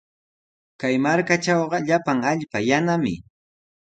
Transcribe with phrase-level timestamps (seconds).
[0.79, 3.15] Kay markatrawqa llapan allpa yanami.